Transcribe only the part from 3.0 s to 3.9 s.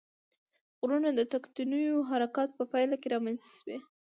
کې رامنځته شوي.